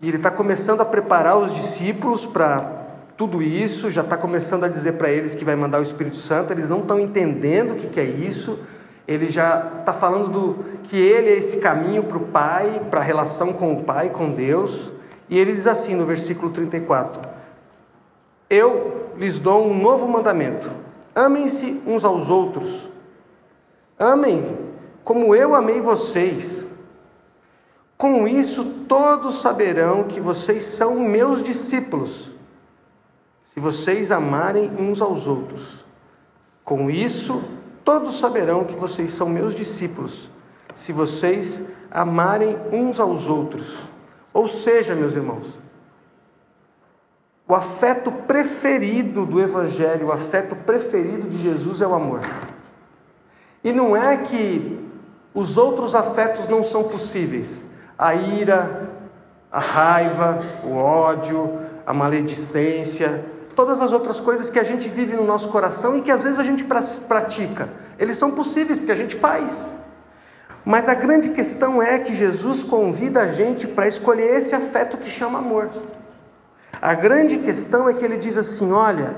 E 0.00 0.08
ele 0.08 0.16
está 0.16 0.30
começando 0.30 0.80
a 0.80 0.84
preparar 0.84 1.36
os 1.36 1.52
discípulos 1.52 2.24
para 2.24 2.78
tudo 3.16 3.42
isso, 3.42 3.90
já 3.90 4.02
está 4.02 4.16
começando 4.16 4.62
a 4.62 4.68
dizer 4.68 4.92
para 4.92 5.10
eles 5.10 5.34
que 5.34 5.44
vai 5.44 5.56
mandar 5.56 5.80
o 5.80 5.82
Espírito 5.82 6.16
Santo, 6.16 6.52
eles 6.52 6.68
não 6.68 6.78
estão 6.78 7.00
entendendo 7.00 7.72
o 7.72 7.76
que, 7.76 7.88
que 7.88 7.98
é 7.98 8.04
isso. 8.04 8.60
Ele 9.08 9.28
já 9.28 9.72
está 9.80 9.92
falando 9.92 10.28
do 10.28 10.64
que 10.84 10.96
ele 10.96 11.30
é 11.30 11.32
esse 11.32 11.56
caminho 11.56 12.04
para 12.04 12.16
o 12.16 12.26
Pai, 12.26 12.86
para 12.88 13.00
a 13.00 13.02
relação 13.02 13.52
com 13.52 13.72
o 13.72 13.82
Pai, 13.82 14.10
com 14.10 14.30
Deus. 14.30 14.92
E 15.28 15.36
ele 15.36 15.52
diz 15.52 15.66
assim 15.66 15.96
no 15.96 16.06
versículo 16.06 16.52
34: 16.52 17.20
Eu 18.48 19.10
lhes 19.16 19.38
dou 19.38 19.66
um 19.66 19.76
novo 19.76 20.06
mandamento: 20.06 20.70
amem-se 21.12 21.82
uns 21.84 22.04
aos 22.04 22.30
outros. 22.30 22.88
Amem 23.98 24.58
como 25.02 25.34
eu 25.34 25.56
amei 25.56 25.80
vocês. 25.80 26.67
Com 27.98 28.28
isso 28.28 28.64
todos 28.86 29.40
saberão 29.40 30.04
que 30.04 30.20
vocês 30.20 30.62
são 30.62 31.00
meus 31.00 31.42
discípulos, 31.42 32.30
se 33.52 33.58
vocês 33.58 34.12
amarem 34.12 34.70
uns 34.78 35.02
aos 35.02 35.26
outros. 35.26 35.84
Com 36.64 36.88
isso 36.88 37.42
todos 37.84 38.20
saberão 38.20 38.64
que 38.64 38.76
vocês 38.76 39.10
são 39.10 39.28
meus 39.28 39.52
discípulos, 39.52 40.30
se 40.76 40.92
vocês 40.92 41.64
amarem 41.90 42.56
uns 42.70 43.00
aos 43.00 43.28
outros. 43.28 43.80
Ou 44.32 44.46
seja, 44.46 44.94
meus 44.94 45.14
irmãos, 45.14 45.46
o 47.48 47.54
afeto 47.54 48.12
preferido 48.12 49.26
do 49.26 49.40
Evangelho, 49.40 50.06
o 50.06 50.12
afeto 50.12 50.54
preferido 50.54 51.28
de 51.28 51.42
Jesus 51.42 51.80
é 51.80 51.86
o 51.86 51.94
amor. 51.94 52.20
E 53.64 53.72
não 53.72 53.96
é 53.96 54.18
que 54.18 54.78
os 55.34 55.56
outros 55.56 55.96
afetos 55.96 56.46
não 56.46 56.62
são 56.62 56.84
possíveis. 56.84 57.66
A 57.98 58.14
ira, 58.14 58.88
a 59.50 59.58
raiva, 59.58 60.40
o 60.64 60.76
ódio, 60.76 61.58
a 61.84 61.92
maledicência, 61.92 63.24
todas 63.56 63.82
as 63.82 63.90
outras 63.90 64.20
coisas 64.20 64.48
que 64.48 64.58
a 64.58 64.62
gente 64.62 64.88
vive 64.88 65.16
no 65.16 65.24
nosso 65.24 65.48
coração 65.48 65.96
e 65.96 66.02
que 66.02 66.12
às 66.12 66.22
vezes 66.22 66.38
a 66.38 66.44
gente 66.44 66.64
pratica. 67.08 67.68
Eles 67.98 68.16
são 68.16 68.30
possíveis 68.30 68.78
porque 68.78 68.92
a 68.92 68.96
gente 68.96 69.16
faz. 69.16 69.76
Mas 70.64 70.88
a 70.88 70.94
grande 70.94 71.30
questão 71.30 71.82
é 71.82 71.98
que 71.98 72.14
Jesus 72.14 72.62
convida 72.62 73.22
a 73.22 73.28
gente 73.32 73.66
para 73.66 73.88
escolher 73.88 74.36
esse 74.36 74.54
afeto 74.54 74.96
que 74.96 75.08
chama 75.08 75.38
amor. 75.38 75.70
A 76.80 76.94
grande 76.94 77.38
questão 77.38 77.88
é 77.88 77.94
que 77.94 78.04
ele 78.04 78.18
diz 78.18 78.36
assim: 78.36 78.70
olha, 78.70 79.16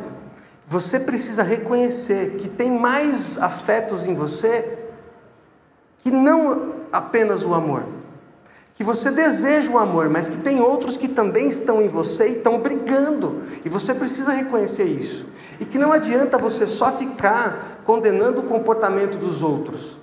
você 0.67 0.99
precisa 0.99 1.43
reconhecer 1.43 2.37
que 2.39 2.49
tem 2.49 2.71
mais 2.71 3.37
afetos 3.37 4.07
em 4.07 4.15
você 4.15 4.79
que 5.99 6.11
não 6.11 6.77
apenas 6.93 7.45
o 7.45 7.53
amor. 7.53 7.83
Que 8.81 8.85
você 8.85 9.11
deseja 9.11 9.71
o 9.71 9.77
amor, 9.77 10.09
mas 10.09 10.27
que 10.27 10.39
tem 10.39 10.59
outros 10.59 10.97
que 10.97 11.07
também 11.07 11.51
estão 11.51 11.83
em 11.83 11.87
você 11.87 12.29
e 12.29 12.37
estão 12.39 12.61
brigando. 12.61 13.43
E 13.63 13.69
você 13.69 13.93
precisa 13.93 14.33
reconhecer 14.33 14.85
isso. 14.85 15.27
E 15.61 15.67
que 15.67 15.77
não 15.77 15.93
adianta 15.93 16.39
você 16.39 16.67
só 16.67 16.91
ficar 16.91 17.83
condenando 17.85 18.41
o 18.41 18.45
comportamento 18.45 19.19
dos 19.19 19.43
outros. 19.43 19.99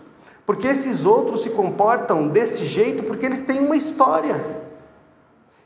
Porque 0.45 0.67
esses 0.67 1.07
outros 1.07 1.41
se 1.41 1.49
comportam 1.49 2.27
desse 2.27 2.65
jeito 2.65 3.01
porque 3.05 3.25
eles 3.25 3.41
têm 3.41 3.61
uma 3.61 3.75
história 3.75 4.45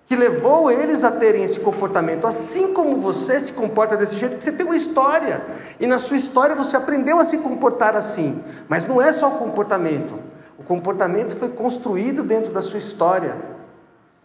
que 0.05 0.15
levou 0.15 0.71
eles 0.71 1.03
a 1.03 1.11
terem 1.11 1.43
esse 1.43 1.59
comportamento. 1.59 2.25
Assim 2.25 2.73
como 2.73 2.95
você 2.95 3.41
se 3.41 3.51
comporta 3.51 3.97
desse 3.97 4.17
jeito, 4.17 4.37
porque 4.37 4.45
você 4.45 4.53
tem 4.53 4.65
uma 4.65 4.77
história. 4.77 5.41
E 5.81 5.85
na 5.85 5.99
sua 5.99 6.15
história 6.15 6.55
você 6.55 6.77
aprendeu 6.77 7.19
a 7.19 7.25
se 7.25 7.37
comportar 7.39 7.93
assim. 7.93 8.41
Mas 8.69 8.85
não 8.85 9.01
é 9.01 9.11
só 9.11 9.27
o 9.27 9.37
comportamento. 9.37 10.30
O 10.61 10.63
comportamento 10.63 11.35
foi 11.35 11.49
construído 11.49 12.21
dentro 12.21 12.53
da 12.53 12.61
sua 12.61 12.77
história. 12.77 13.35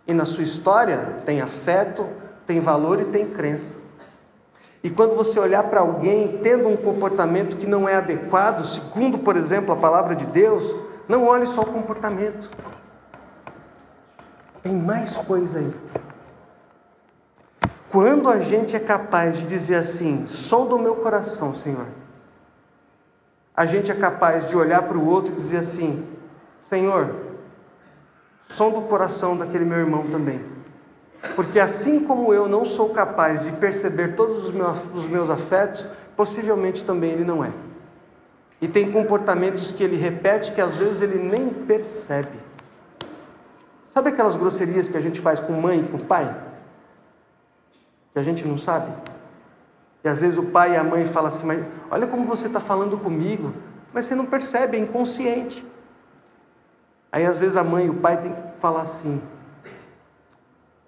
E 0.07 0.13
na 0.13 0.27
sua 0.27 0.45
história 0.45 1.23
tem 1.25 1.41
afeto, 1.41 2.07
tem 2.47 2.61
valor 2.61 3.01
e 3.01 3.07
tem 3.07 3.27
crença. 3.31 3.77
E 4.85 4.91
quando 4.91 5.17
você 5.17 5.41
olhar 5.41 5.65
para 5.65 5.81
alguém 5.81 6.39
tendo 6.43 6.69
um 6.69 6.77
comportamento 6.77 7.57
que 7.57 7.67
não 7.67 7.89
é 7.89 7.97
adequado, 7.97 8.67
segundo, 8.67 9.19
por 9.19 9.35
exemplo, 9.35 9.73
a 9.73 9.77
palavra 9.77 10.15
de 10.15 10.27
Deus, 10.27 10.77
não 11.09 11.27
olhe 11.27 11.47
só 11.47 11.63
o 11.63 11.73
comportamento. 11.73 12.51
Tem 14.63 14.75
mais 14.75 15.17
coisa 15.17 15.59
aí. 15.59 15.75
Quando 17.91 18.29
a 18.29 18.41
gente 18.41 18.77
é 18.77 18.79
capaz 18.79 19.39
de 19.39 19.47
dizer 19.47 19.77
assim, 19.77 20.27
som 20.27 20.67
do 20.67 20.79
meu 20.79 20.97
coração, 20.97 21.55
Senhor, 21.55 21.87
a 23.57 23.65
gente 23.65 23.91
é 23.91 23.95
capaz 23.95 24.47
de 24.47 24.55
olhar 24.55 24.83
para 24.83 24.99
o 24.99 25.09
outro 25.09 25.33
e 25.33 25.37
dizer 25.37 25.57
assim, 25.57 26.16
Senhor, 26.69 27.15
som 28.45 28.71
do 28.71 28.83
coração 28.83 29.37
daquele 29.37 29.65
meu 29.65 29.79
irmão 29.79 30.07
também. 30.11 30.41
Porque 31.35 31.61
assim 31.61 32.01
como 32.01 32.33
eu 32.35 32.49
não 32.49 32.65
sou 32.65 32.91
capaz 32.91 33.45
de 33.45 33.53
perceber 33.53 34.17
todos 34.17 34.45
os 34.45 34.51
meus, 34.51 34.79
os 34.95 35.09
meus 35.09 35.31
afetos, 35.31 35.87
possivelmente 36.17 36.85
também 36.85 37.13
ele 37.13 37.25
não 37.25 37.45
é. 37.45 37.53
E 38.61 38.67
tem 38.67 38.91
comportamentos 38.91 39.71
que 39.71 39.83
ele 39.83 39.97
repete 39.97 40.53
que 40.53 40.61
às 40.61 40.75
vezes 40.77 41.03
ele 41.03 41.19
nem 41.19 41.51
percebe. 41.51 42.39
Sabe 43.87 44.11
aquelas 44.11 44.35
grosserias 44.35 44.89
que 44.89 44.97
a 44.97 45.01
gente 45.01 45.21
faz 45.21 45.39
com 45.39 45.53
mãe 45.53 45.81
e 45.81 45.89
com 45.89 45.99
pai? 45.99 46.35
Que 48.13 48.19
a 48.19 48.23
gente 48.23 48.47
não 48.47 48.59
sabe? 48.59 48.93
E 50.03 50.09
às 50.09 50.21
vezes 50.21 50.39
o 50.39 50.43
pai 50.43 50.73
e 50.73 50.77
a 50.77 50.85
mãe 50.85 51.07
falam 51.07 51.29
assim, 51.29 51.47
mas 51.47 51.65
olha 51.91 52.07
como 52.07 52.25
você 52.25 52.47
está 52.47 52.61
falando 52.61 52.99
comigo, 52.99 53.53
mas 53.93 54.07
você 54.07 54.15
não 54.15 54.27
percebe, 54.27 54.77
é 54.77 54.81
inconsciente. 54.81 55.65
Aí 57.11 57.25
às 57.25 57.37
vezes 57.37 57.57
a 57.57 57.65
mãe 57.65 57.87
e 57.87 57.91
o 57.91 57.95
pai 57.95 58.17
têm 58.21 58.33
que 58.33 58.61
falar 58.61 58.83
assim, 58.83 59.21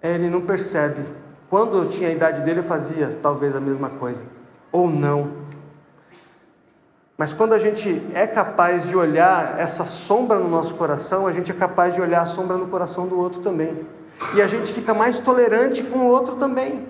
é, 0.01 0.13
ele 0.13 0.29
não 0.29 0.41
percebe. 0.41 1.03
Quando 1.49 1.77
eu 1.77 1.89
tinha 1.89 2.09
a 2.09 2.11
idade 2.11 2.41
dele, 2.41 2.59
eu 2.59 2.63
fazia 2.63 3.17
talvez 3.21 3.55
a 3.55 3.59
mesma 3.59 3.89
coisa, 3.89 4.23
ou 4.71 4.89
não. 4.89 5.49
Mas 7.17 7.33
quando 7.33 7.53
a 7.53 7.57
gente 7.57 8.01
é 8.13 8.25
capaz 8.25 8.87
de 8.87 8.95
olhar 8.95 9.59
essa 9.59 9.83
sombra 9.83 10.39
no 10.39 10.47
nosso 10.47 10.75
coração, 10.75 11.27
a 11.27 11.33
gente 11.33 11.51
é 11.51 11.55
capaz 11.55 11.93
de 11.93 11.99
olhar 11.99 12.21
a 12.21 12.25
sombra 12.25 12.55
no 12.55 12.67
coração 12.67 13.07
do 13.07 13.17
outro 13.17 13.41
também. 13.41 13.85
E 14.33 14.41
a 14.41 14.47
gente 14.47 14.71
fica 14.71 14.93
mais 14.93 15.19
tolerante 15.19 15.83
com 15.83 15.99
o 15.99 16.07
outro 16.07 16.35
também. 16.35 16.87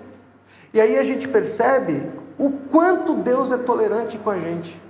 E 0.72 0.80
aí 0.80 0.98
a 0.98 1.02
gente 1.02 1.26
percebe 1.26 2.08
o 2.38 2.50
quanto 2.70 3.14
Deus 3.14 3.50
é 3.50 3.58
tolerante 3.58 4.18
com 4.18 4.30
a 4.30 4.38
gente. 4.38 4.80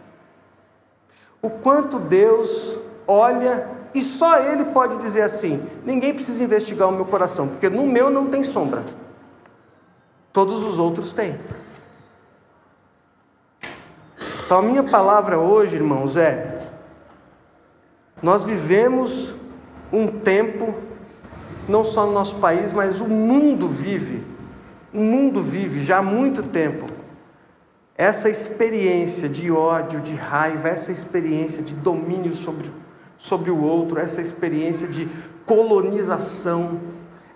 O 1.40 1.48
quanto 1.48 1.98
Deus 1.98 2.78
olha 3.06 3.66
e 3.94 4.02
só 4.02 4.38
ele 4.38 4.66
pode 4.66 4.98
dizer 4.98 5.22
assim: 5.22 5.62
ninguém 5.84 6.14
precisa 6.14 6.42
investigar 6.42 6.88
o 6.88 6.92
meu 6.92 7.04
coração, 7.04 7.48
porque 7.48 7.68
no 7.68 7.86
meu 7.86 8.10
não 8.10 8.26
tem 8.26 8.44
sombra. 8.44 8.84
Todos 10.32 10.62
os 10.62 10.78
outros 10.78 11.12
têm. 11.12 11.38
Então 14.44 14.58
a 14.58 14.62
minha 14.62 14.82
palavra 14.84 15.38
hoje, 15.38 15.76
irmãos, 15.76 16.16
é: 16.16 16.60
nós 18.22 18.44
vivemos 18.44 19.34
um 19.92 20.06
tempo, 20.06 20.74
não 21.68 21.82
só 21.82 22.06
no 22.06 22.12
nosso 22.12 22.36
país, 22.36 22.72
mas 22.72 23.00
o 23.00 23.08
mundo 23.08 23.68
vive, 23.68 24.24
o 24.94 24.98
mundo 24.98 25.42
vive 25.42 25.84
já 25.84 25.98
há 25.98 26.02
muito 26.02 26.44
tempo, 26.44 26.86
essa 27.96 28.30
experiência 28.30 29.28
de 29.28 29.50
ódio, 29.50 30.00
de 30.00 30.14
raiva, 30.14 30.68
essa 30.68 30.92
experiência 30.92 31.62
de 31.62 31.74
domínio 31.74 32.32
sobre 32.32 32.70
sobre 33.20 33.50
o 33.50 33.62
outro, 33.62 34.00
essa 34.00 34.22
experiência 34.22 34.88
de 34.88 35.06
colonização, 35.44 36.80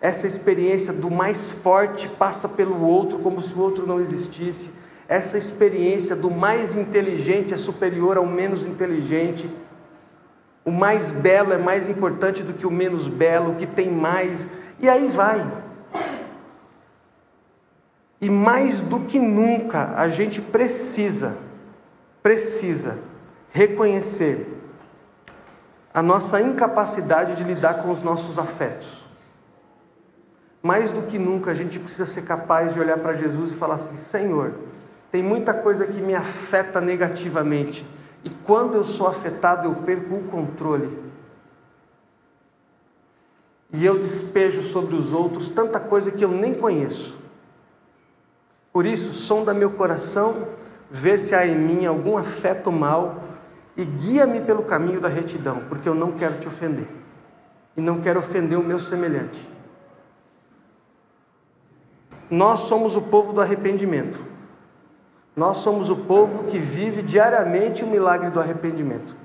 essa 0.01 0.27
experiência 0.27 0.95
do 0.95 1.11
mais 1.11 1.51
forte 1.51 2.09
passa 2.09 2.49
pelo 2.49 2.83
outro 2.83 3.19
como 3.19 3.43
se 3.43 3.55
o 3.55 3.61
outro 3.61 3.87
não 3.87 4.01
existisse, 4.01 4.71
essa 5.07 5.37
experiência 5.37 6.17
do 6.17 6.31
mais 6.31 6.75
inteligente 6.75 7.53
é 7.53 7.59
superior 7.59 8.17
ao 8.17 8.27
menos 8.27 8.65
inteligente, 8.65 9.49
o 10.65 10.71
mais 10.71 11.13
belo 11.13 11.53
é 11.53 11.59
mais 11.59 11.87
importante 11.87 12.43
do 12.43 12.55
que 12.55 12.67
o 12.67 12.71
menos 12.71 13.07
belo, 13.07 13.53
o 13.53 13.57
que 13.57 13.67
tem 13.67 13.91
mais, 13.91 14.49
e 14.81 14.89
aí 14.89 15.07
vai. 15.07 15.47
E 18.23 18.31
mais 18.31 18.81
do 18.81 19.01
que 19.01 19.19
nunca 19.19 19.93
a 19.97 20.09
gente 20.09 20.41
precisa, 20.41 21.37
precisa 22.23 22.99
reconhecer 23.51 24.64
a 25.95 26.03
nossa 26.03 26.41
incapacidade 26.41 27.37
de 27.37 27.45
lidar 27.45 27.83
com 27.83 27.91
os 27.93 28.03
nossos 28.03 28.37
afetos. 28.37 29.05
Mais 30.61 30.91
do 30.91 31.03
que 31.03 31.17
nunca, 31.17 31.53
a 31.53 31.55
gente 31.55 31.79
precisa 31.79 32.05
ser 32.05 32.23
capaz 32.23 32.75
de 32.75 32.81
olhar 32.81 32.99
para 32.99 33.15
Jesus 33.15 33.53
e 33.53 33.57
falar 33.57 33.77
assim: 33.77 33.97
Senhor, 33.97 34.55
tem 35.13 35.23
muita 35.23 35.55
coisa 35.55 35.87
que 35.87 36.01
me 36.01 36.15
afeta 36.15 36.81
negativamente, 36.81 37.87
e 38.25 38.31
quando 38.31 38.75
eu 38.75 38.85
sou 38.85 39.07
afetado, 39.07 39.69
eu 39.69 39.75
perco 39.77 40.17
o 40.17 40.25
controle. 40.25 40.99
E 43.73 43.85
eu 43.85 43.99
despejo 43.99 44.63
sobre 44.63 44.97
os 44.97 45.13
outros 45.13 45.49
tanta 45.49 45.79
coisa 45.79 46.11
que 46.11 46.25
eu 46.25 46.31
nem 46.31 46.55
conheço. 46.55 47.17
Por 48.73 48.85
isso, 48.87 49.13
sonda 49.13 49.55
meu 49.55 49.71
coração, 49.71 50.49
vê 50.91 51.17
se 51.19 51.35
há 51.35 51.47
em 51.47 51.57
mim 51.57 51.87
algum 51.87 52.17
afeto 52.17 52.73
mal 52.73 53.34
e 53.77 53.85
guia-me 53.85 54.41
pelo 54.41 54.63
caminho 54.63 55.01
da 55.01 55.09
retidão, 55.09 55.63
porque 55.69 55.89
eu 55.89 55.95
não 55.95 56.13
quero 56.13 56.39
te 56.39 56.49
ofender 56.49 56.87
e 57.77 57.81
não 57.81 58.01
quero 58.01 58.21
ofender 58.21 58.59
o 58.59 58.63
meu 58.63 58.79
semelhante. 58.79 59.49
Nós 62.31 62.61
somos 62.61 62.97
o 62.97 63.03
povo 63.03 63.33
do 63.33 63.41
arrependimento. 63.41 64.21
Nós 65.37 65.59
somos 65.59 65.91
o 65.91 65.97
povo 65.97 66.45
que 66.45 66.59
vive 66.59 67.03
diariamente 67.03 67.83
o 67.83 67.87
milagre 67.87 68.31
do 68.31 68.41
arrependimento. 68.41 69.17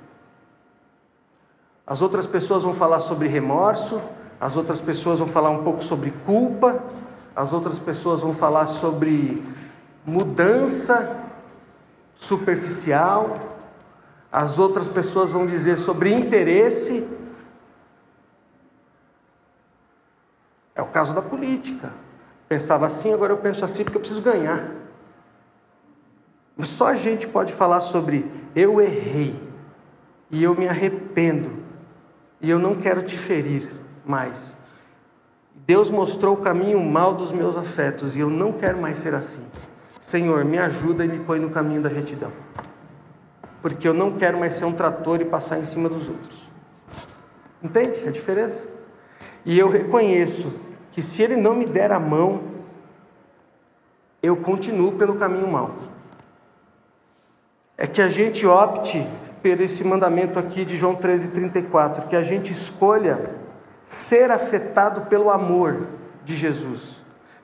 As 1.85 2.01
outras 2.01 2.25
pessoas 2.25 2.63
vão 2.63 2.73
falar 2.73 2.99
sobre 2.99 3.27
remorso, 3.27 4.01
as 4.39 4.55
outras 4.55 4.81
pessoas 4.81 5.19
vão 5.19 5.27
falar 5.27 5.49
um 5.49 5.63
pouco 5.63 5.83
sobre 5.83 6.11
culpa, 6.25 6.83
as 7.35 7.53
outras 7.53 7.77
pessoas 7.77 8.21
vão 8.21 8.33
falar 8.33 8.67
sobre 8.67 9.43
mudança 10.05 11.17
superficial, 12.15 13.37
as 14.31 14.59
outras 14.59 14.87
pessoas 14.87 15.31
vão 15.31 15.45
dizer 15.45 15.77
sobre 15.77 16.13
interesse. 16.13 17.07
É 20.75 20.81
o 20.81 20.87
caso 20.87 21.13
da 21.13 21.21
política. 21.21 21.91
Pensava 22.47 22.85
assim, 22.85 23.13
agora 23.13 23.33
eu 23.33 23.37
penso 23.37 23.65
assim 23.65 23.83
porque 23.83 23.97
eu 23.97 24.01
preciso 24.01 24.21
ganhar. 24.21 24.71
Só 26.59 26.87
a 26.87 26.95
gente 26.95 27.27
pode 27.27 27.53
falar 27.53 27.81
sobre 27.81 28.29
eu 28.55 28.81
errei 28.81 29.41
e 30.29 30.43
eu 30.43 30.53
me 30.53 30.67
arrependo 30.67 31.63
e 32.41 32.49
eu 32.49 32.59
não 32.59 32.75
quero 32.75 33.01
te 33.01 33.17
ferir 33.17 33.71
mais. 34.05 34.57
Deus 35.55 35.89
mostrou 35.89 36.35
o 36.35 36.41
caminho 36.41 36.83
mal 36.83 37.13
dos 37.13 37.31
meus 37.31 37.55
afetos 37.55 38.15
e 38.15 38.19
eu 38.19 38.29
não 38.29 38.51
quero 38.51 38.79
mais 38.79 38.97
ser 38.99 39.13
assim. 39.13 39.41
Senhor, 40.01 40.43
me 40.43 40.57
ajuda 40.57 41.05
e 41.05 41.07
me 41.07 41.19
põe 41.19 41.39
no 41.39 41.49
caminho 41.49 41.81
da 41.81 41.89
retidão 41.89 42.31
porque 43.61 43.87
eu 43.87 43.93
não 43.93 44.13
quero 44.13 44.39
mais 44.39 44.53
ser 44.53 44.65
um 44.65 44.73
trator 44.73 45.21
e 45.21 45.25
passar 45.25 45.59
em 45.59 45.65
cima 45.65 45.89
dos 45.89 46.07
outros. 46.07 46.49
Entende 47.61 48.07
a 48.07 48.11
diferença? 48.11 48.67
E 49.45 49.57
eu 49.57 49.69
reconheço 49.69 50.53
que 50.91 51.01
se 51.01 51.21
ele 51.21 51.35
não 51.35 51.55
me 51.55 51.65
der 51.65 51.91
a 51.91 51.99
mão, 51.99 52.41
eu 54.21 54.35
continuo 54.37 54.93
pelo 54.93 55.15
caminho 55.15 55.47
mau. 55.47 55.75
É 57.77 57.87
que 57.87 58.01
a 58.01 58.09
gente 58.09 58.45
opte 58.45 59.05
por 59.41 59.61
esse 59.61 59.83
mandamento 59.83 60.37
aqui 60.37 60.65
de 60.65 60.75
João 60.75 60.95
13:34, 60.95 62.07
que 62.07 62.15
a 62.15 62.21
gente 62.21 62.51
escolha 62.51 63.37
ser 63.85 64.29
afetado 64.31 65.05
pelo 65.05 65.29
amor 65.29 65.87
de 66.23 66.35
Jesus, 66.35 66.98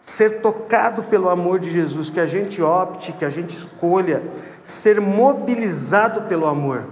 ser 0.05 0.39
tocado 0.39 1.03
pelo 1.03 1.29
amor 1.29 1.59
de 1.59 1.71
Jesus, 1.71 2.11
que 2.11 2.19
a 2.19 2.27
gente 2.27 2.61
opte, 2.61 3.11
que 3.11 3.25
a 3.25 3.29
gente 3.29 3.49
escolha 3.49 4.21
ser 4.63 5.01
mobilizado 5.01 6.21
pelo 6.29 6.45
amor. 6.45 6.83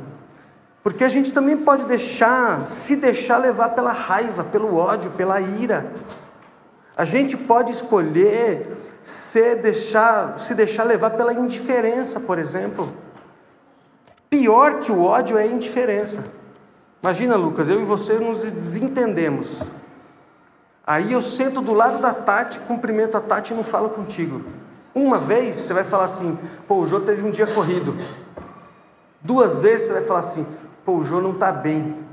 Porque 0.81 1.03
a 1.03 1.09
gente 1.09 1.31
também 1.31 1.55
pode 1.55 1.85
deixar, 1.85 2.67
se 2.67 2.95
deixar 2.95 3.37
levar 3.37 3.69
pela 3.69 3.91
raiva, 3.91 4.43
pelo 4.43 4.75
ódio, 4.75 5.11
pela 5.11 5.39
ira. 5.39 5.85
A 6.97 7.05
gente 7.05 7.37
pode 7.37 7.71
escolher 7.71 8.67
se 9.03 9.55
deixar, 9.55 10.39
se 10.39 10.55
deixar 10.55 10.83
levar 10.83 11.11
pela 11.11 11.33
indiferença, 11.33 12.19
por 12.19 12.39
exemplo. 12.39 12.91
Pior 14.27 14.79
que 14.79 14.91
o 14.91 15.03
ódio 15.03 15.37
é 15.37 15.43
a 15.43 15.47
indiferença. 15.47 16.23
Imagina, 17.01 17.35
Lucas, 17.35 17.69
eu 17.69 17.79
e 17.79 17.85
você 17.85 18.13
nos 18.15 18.43
desentendemos. 18.43 19.61
Aí 20.85 21.13
eu 21.13 21.21
sento 21.21 21.61
do 21.61 21.73
lado 21.73 21.99
da 21.99 22.13
Tati, 22.13 22.59
cumprimento 22.61 23.15
a 23.15 23.21
Tati 23.21 23.53
e 23.53 23.55
não 23.55 23.63
falo 23.63 23.89
contigo. 23.89 24.41
Uma 24.93 25.17
vez 25.17 25.55
você 25.55 25.73
vai 25.73 25.83
falar 25.83 26.05
assim: 26.05 26.37
pô, 26.67 26.75
o 26.75 26.85
Jô 26.85 26.99
teve 26.99 27.25
um 27.25 27.31
dia 27.31 27.47
corrido. 27.47 27.95
Duas 29.21 29.59
vezes 29.59 29.87
você 29.87 29.93
vai 29.93 30.01
falar 30.03 30.19
assim: 30.19 30.45
pô, 30.83 30.97
o 30.97 31.03
Jô 31.03 31.21
não 31.21 31.31
está 31.31 31.51
bem. 31.51 32.03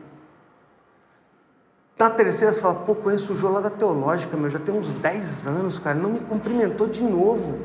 Na 1.99 2.09
terceira 2.09 2.53
você 2.55 2.61
fala: 2.61 2.77
pô, 2.77 2.95
conheço 2.95 3.33
o 3.33 3.37
Jô 3.37 3.51
lá 3.51 3.61
da 3.61 3.71
Teológica, 3.71 4.37
meu, 4.37 4.49
já 4.49 4.61
tem 4.61 4.75
uns 4.75 4.93
10 4.93 5.47
anos, 5.49 5.79
cara, 5.79 5.97
não 5.97 6.11
me 6.11 6.21
cumprimentou 6.21 6.87
de 6.87 7.03
novo. 7.03 7.59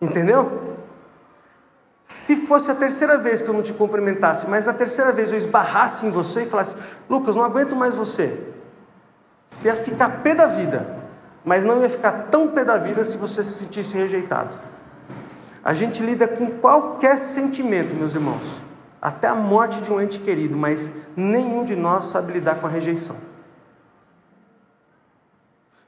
Entendeu? 0.00 0.67
Se 2.28 2.36
fosse 2.36 2.70
a 2.70 2.74
terceira 2.74 3.16
vez 3.16 3.40
que 3.40 3.48
eu 3.48 3.54
não 3.54 3.62
te 3.62 3.72
cumprimentasse, 3.72 4.46
mas 4.46 4.66
na 4.66 4.74
terceira 4.74 5.10
vez 5.10 5.32
eu 5.32 5.38
esbarrasse 5.38 6.04
em 6.04 6.10
você 6.10 6.42
e 6.42 6.44
falasse: 6.44 6.76
Lucas, 7.08 7.34
não 7.34 7.42
aguento 7.42 7.74
mais 7.74 7.94
você. 7.94 8.38
Você 9.46 9.68
ia 9.68 9.74
ficar 9.74 10.20
pé 10.22 10.34
da 10.34 10.46
vida, 10.46 10.94
mas 11.42 11.64
não 11.64 11.80
ia 11.80 11.88
ficar 11.88 12.26
tão 12.30 12.48
pé 12.48 12.64
da 12.64 12.76
vida 12.76 13.02
se 13.02 13.16
você 13.16 13.42
se 13.42 13.52
sentisse 13.52 13.96
rejeitado. 13.96 14.58
A 15.64 15.72
gente 15.72 16.02
lida 16.02 16.28
com 16.28 16.50
qualquer 16.50 17.16
sentimento, 17.16 17.96
meus 17.96 18.14
irmãos, 18.14 18.60
até 19.00 19.26
a 19.26 19.34
morte 19.34 19.80
de 19.80 19.90
um 19.90 19.98
ente 19.98 20.20
querido, 20.20 20.54
mas 20.54 20.92
nenhum 21.16 21.64
de 21.64 21.74
nós 21.74 22.04
sabe 22.04 22.34
lidar 22.34 22.56
com 22.56 22.66
a 22.66 22.70
rejeição. 22.70 23.16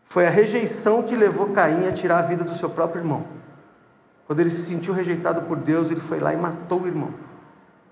Foi 0.05 0.27
a 0.27 0.31
rejeição 0.31 1.03
que 1.03 1.15
levou 1.15 1.49
Caim 1.49 1.87
a 1.87 1.93
tirar 1.93 2.21
a 2.21 2.23
vida 2.23 2.45
do 2.45 2.55
seu 2.55 2.71
próprio 2.71 3.03
irmão. 3.03 3.40
Quando 4.31 4.39
ele 4.39 4.51
se 4.51 4.63
sentiu 4.63 4.95
rejeitado 4.95 5.43
por 5.43 5.57
Deus, 5.57 5.91
ele 5.91 5.99
foi 5.99 6.21
lá 6.21 6.33
e 6.33 6.37
matou 6.37 6.83
o 6.83 6.87
irmão. 6.87 7.13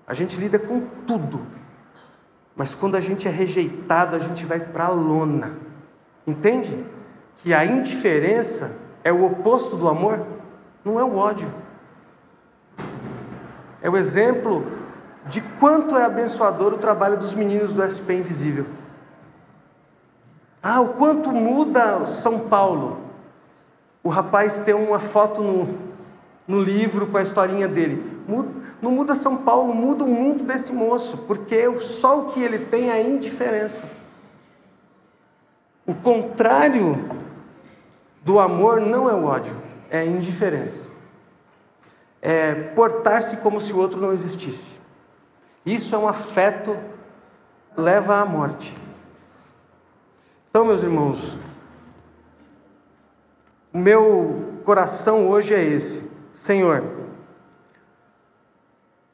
A 0.07 0.13
gente 0.13 0.37
lida 0.37 0.57
com 0.57 0.79
tudo, 1.05 1.41
mas 2.55 2.73
quando 2.73 2.95
a 2.95 3.01
gente 3.01 3.27
é 3.27 3.29
rejeitado, 3.29 4.15
a 4.15 4.19
gente 4.19 4.45
vai 4.45 4.57
para 4.57 4.85
a 4.85 4.89
lona. 4.89 5.57
Entende? 6.25 6.85
Que 7.35 7.53
a 7.53 7.65
indiferença 7.65 8.71
é 9.03 9.11
o 9.11 9.25
oposto 9.25 9.75
do 9.75 9.89
amor, 9.89 10.25
não 10.85 10.97
é 10.97 11.03
o 11.03 11.17
ódio. 11.17 11.53
É 13.81 13.89
o 13.89 13.97
exemplo 13.97 14.65
de 15.25 15.41
quanto 15.59 15.97
é 15.97 16.05
abençoador 16.05 16.71
o 16.71 16.77
trabalho 16.77 17.17
dos 17.17 17.33
meninos 17.33 17.73
do 17.73 17.83
SP 17.83 18.15
Invisível. 18.15 18.65
Ah, 20.63 20.79
o 20.79 20.93
quanto 20.93 21.33
muda 21.33 22.05
São 22.05 22.39
Paulo. 22.39 23.01
O 24.01 24.07
rapaz 24.07 24.57
tem 24.59 24.73
uma 24.73 25.01
foto 25.01 25.43
no, 25.43 25.88
no 26.49 26.59
livro 26.59 27.05
com 27.05 27.15
a 27.15 27.21
historinha 27.21 27.67
dele. 27.67 28.23
Não 28.81 28.91
muda 28.91 29.15
São 29.15 29.37
Paulo, 29.37 29.71
muda 29.71 30.03
o 30.03 30.07
mundo 30.07 30.43
desse 30.43 30.73
moço, 30.73 31.15
porque 31.19 31.79
só 31.79 32.21
o 32.21 32.25
que 32.31 32.41
ele 32.41 32.65
tem 32.65 32.89
é 32.89 32.93
a 32.93 33.01
indiferença. 33.03 33.87
O 35.85 35.93
contrário 35.93 37.07
do 38.23 38.39
amor 38.39 38.81
não 38.81 39.07
é 39.07 39.13
o 39.13 39.25
ódio, 39.25 39.55
é 39.91 39.99
a 39.99 40.05
indiferença. 40.05 40.87
É 42.19 42.53
portar-se 42.53 43.37
como 43.37 43.61
se 43.61 43.71
o 43.71 43.77
outro 43.77 44.01
não 44.01 44.11
existisse. 44.11 44.79
Isso 45.63 45.93
é 45.93 45.99
um 45.99 46.07
afeto, 46.07 46.75
leva 47.77 48.15
à 48.15 48.25
morte. 48.25 48.73
Então, 50.49 50.65
meus 50.65 50.81
irmãos, 50.81 51.37
o 53.71 53.77
meu 53.77 54.61
coração 54.65 55.29
hoje 55.29 55.53
é 55.53 55.63
esse. 55.63 56.08
Senhor, 56.39 56.81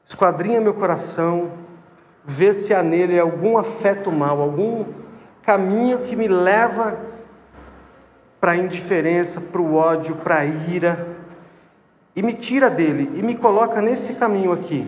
esquadrinha 0.06 0.62
meu 0.62 0.76
coração, 0.76 1.54
vê 2.24 2.54
se 2.54 2.72
há 2.72 2.84
nele 2.84 3.20
algum 3.20 3.58
afeto 3.58 4.12
mal, 4.12 4.40
algum 4.40 4.86
caminho 5.42 6.04
que 6.04 6.16
me 6.16 6.28
leva 6.28 7.00
para 8.40 8.52
a 8.52 8.56
indiferença, 8.56 9.42
para 9.42 9.60
o 9.60 9.74
ódio, 9.74 10.18
para 10.18 10.38
a 10.38 10.46
ira, 10.46 11.18
e 12.16 12.22
me 12.22 12.32
tira 12.32 12.70
dele 12.70 13.12
e 13.16 13.24
me 13.24 13.36
coloca 13.36 13.82
nesse 13.82 14.14
caminho 14.14 14.52
aqui, 14.52 14.88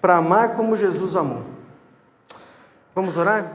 para 0.00 0.16
amar 0.16 0.56
como 0.56 0.78
Jesus 0.78 1.14
amou. 1.14 1.42
Vamos 2.94 3.18
orar? 3.18 3.52